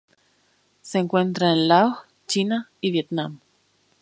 [0.81, 3.39] Se encuentra en Laos, China y Vietnam.